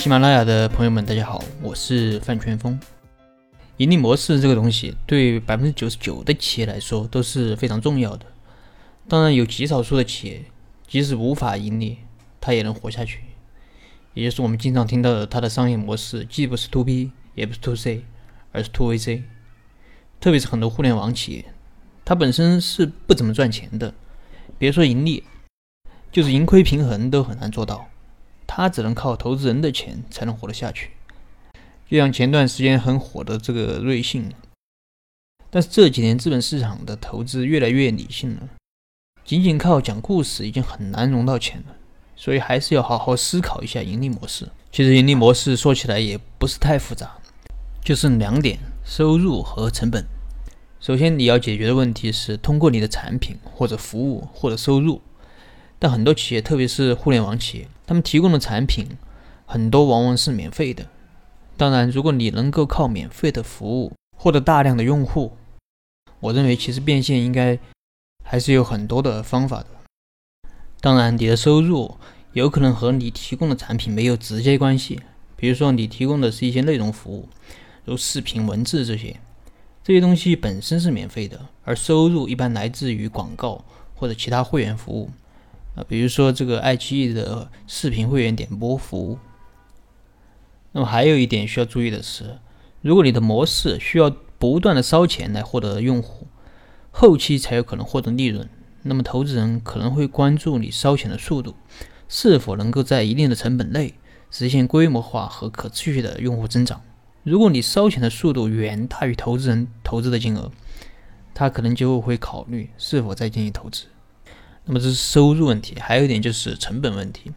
[0.00, 2.80] 喜马拉雅的朋友们，大家好，我是范全峰。
[3.76, 8.24] 盈利模式这个东西，对百分之九十九的企业来说都是非常重要的。
[9.06, 10.42] 当然，有极少数的企业，
[10.88, 11.98] 即使无法盈利，
[12.40, 13.20] 它也能活下去。
[14.14, 18.02] 也就是我们经常听到的，它的商业模式既不是 to B，也不是 to C，
[18.52, 19.24] 而是 to VC。
[20.18, 21.44] 特别是很多互联网企业，
[22.06, 23.92] 它本身是不怎么赚钱的，
[24.56, 25.24] 别说盈利，
[26.10, 27.86] 就是盈亏平衡都很难做到。
[28.52, 30.90] 它只能靠投资人的钱才能活得下去。
[31.88, 34.28] 就像前段时间很火的这个瑞幸，
[35.50, 38.48] 但是这几年资本市场的投资越来越理性了，
[39.24, 41.76] 仅仅靠讲故事已经很难融到钱了，
[42.16, 44.48] 所以还是要好好思考一下盈利模式。
[44.72, 47.18] 其实盈利模式说起来也不是太复杂，
[47.84, 50.04] 就是两点：收入和成本。
[50.80, 55.00] 首先你要解决的问题是通过你的产品或者服务获得收入，
[55.78, 58.86] 但很多企业，特别是互联网企业，他们提供的产品
[59.44, 60.86] 很多往往是免费的。
[61.56, 65.36] 当然，如果你能够靠免费的服务获得大量的用户，
[66.20, 67.58] 我认为其实变现应该
[68.24, 69.66] 还是有很多的方法的。
[70.80, 71.96] 当然，你的收入
[72.32, 75.00] 有可能和你提供的产品没有直接关系，
[75.34, 77.28] 比如说你提供的是一些内容服务，
[77.84, 79.18] 如视频、文字这些，
[79.82, 83.64] 这些东西本身是免费的，而收入一般来自于广告
[83.96, 85.10] 或者其他会员服务，
[85.74, 89.18] 啊，比如说这个爱奇艺的视频会员点播服务。
[90.72, 92.38] 那么还有一点需要注意的是，
[92.80, 96.26] 如果你的模式需要不断的烧钱来获得用户，
[96.90, 98.48] 后期才有可能获得利润，
[98.82, 101.54] 那么投资人可能会关注你烧钱的速度
[102.08, 103.94] 是否能够在一定的成本内
[104.30, 106.80] 实现规模化和可持续的用户增长。
[107.22, 110.50] 如果你烧钱的速度远大于投资人投资的金额，
[111.34, 113.86] 他可能就会考虑是否再进行投资。
[114.64, 117.32] 那么这是收入问题，还有一点就是成本问题。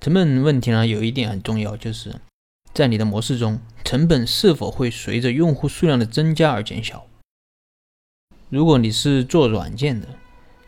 [0.00, 2.16] 成本问题呢，有一点很重要，就是。
[2.72, 7.04] 在你的模式中，成本是否会随着用户数量的增加而减小？
[8.48, 10.06] 如果你是做软件的，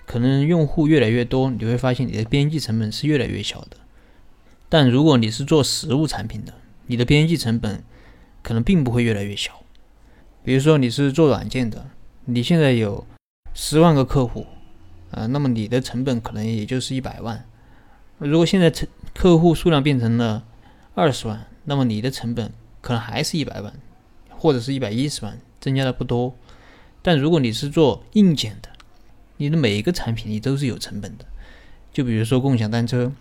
[0.04, 3.76] 可能用户越来越多，你会发现你的边际成本是越来越小的。
[4.68, 6.52] 但如果你是做实物产品的，
[6.86, 7.84] 你的边际成本
[8.42, 9.62] 可能并不会越来越小。
[10.44, 11.88] 比如说你是做软件的，
[12.24, 13.06] 你现在有
[13.54, 14.46] 十万个客户，
[15.12, 17.44] 啊，那么你的成本可能也就是一百万。
[18.18, 20.44] 如果现在成客户数量变成了
[20.94, 23.72] 二十万，那么你的成本可能还是一百万，
[24.30, 26.34] 或者是一百一十万，增加的不多。
[27.02, 28.68] 但如果你是做硬件的，
[29.36, 31.24] 你的每一个产品你都是有成本的。
[31.92, 33.12] 就比如说共享单车，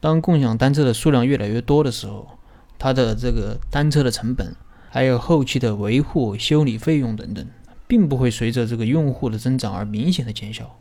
[0.00, 2.38] 当共享单车的数量越来越多的时候，
[2.78, 4.56] 它的这个单车的成本，
[4.88, 7.46] 还有后期的维护、修理费用等等，
[7.86, 10.80] 并不会随着这个用户的增长而明显的减小，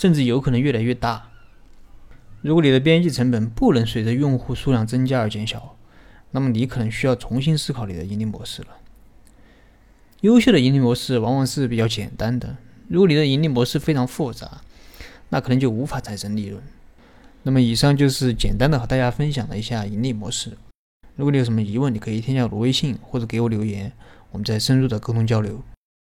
[0.00, 1.28] 甚至有可能越来越大。
[2.40, 5.76] 如果你的边际成本不能随着用户数量增加而减小，
[6.30, 8.68] 那么你可能需要重新思考你的盈利模式了。
[10.22, 12.56] 优秀的盈利模式往往是比较简单的，
[12.88, 14.62] 如果你的盈利模式非常复杂，
[15.28, 16.62] 那可能就无法产生利润。
[17.42, 20.56] 那么以上就是简单的和大家分享了一下盈利模式。
[21.16, 23.92] 如果你有什么疑问，你可以添加我的微信或者给我留言，
[24.30, 25.62] 我们再深入的沟通交流。